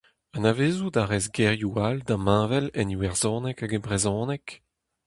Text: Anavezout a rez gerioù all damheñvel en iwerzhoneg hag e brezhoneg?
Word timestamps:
Anavezout 0.35 0.95
a 1.01 1.03
rez 1.09 1.25
gerioù 1.35 1.73
all 1.87 1.99
damheñvel 2.07 2.65
en 2.79 2.93
iwerzhoneg 2.95 3.57
hag 3.59 3.71
e 3.77 3.79
brezhoneg? 3.85 4.45